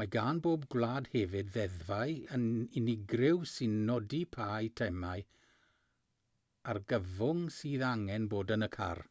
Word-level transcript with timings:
mae 0.00 0.08
gan 0.16 0.40
bob 0.42 0.66
gwlad 0.72 1.08
hefyd 1.14 1.48
ddeddfau 1.54 2.12
unigryw 2.80 3.40
sy'n 3.52 3.74
nodi 3.88 4.20
pa 4.36 4.46
eitemau 4.58 5.24
argyfwng 6.74 7.44
sydd 7.56 7.86
angen 7.88 8.28
bod 8.36 8.54
yn 8.58 8.68
y 8.68 8.74
car 8.78 9.02